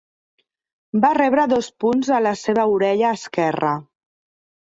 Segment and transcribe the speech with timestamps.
[1.01, 3.77] Va rebre dos punts a la seva orella esquerra.